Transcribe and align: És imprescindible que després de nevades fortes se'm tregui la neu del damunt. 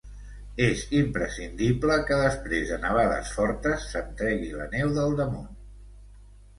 És 0.67 0.79
imprescindible 0.99 1.99
que 2.09 2.19
després 2.23 2.65
de 2.73 2.81
nevades 2.87 3.37
fortes 3.37 3.87
se'm 3.93 4.11
tregui 4.25 4.53
la 4.59 4.71
neu 4.77 4.99
del 5.01 5.19
damunt. 5.25 5.51